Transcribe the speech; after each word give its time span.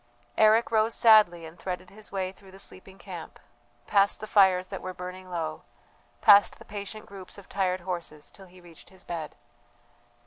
Eric 0.35 0.71
rose 0.71 0.95
sadly 0.95 1.45
and 1.45 1.59
threaded 1.59 1.91
his 1.91 2.11
way 2.11 2.31
through 2.31 2.49
the 2.49 2.57
sleeping 2.57 2.97
camp, 2.97 3.39
past 3.85 4.19
the 4.19 4.25
fires 4.25 4.69
that 4.69 4.81
were 4.81 4.95
burning 4.95 5.29
low, 5.29 5.61
past 6.21 6.57
the 6.57 6.65
patient 6.65 7.05
groups 7.05 7.37
of 7.37 7.47
tired 7.47 7.81
horses, 7.81 8.31
till 8.31 8.47
he 8.47 8.59
reached 8.59 8.89
his 8.89 9.03
bed. 9.03 9.35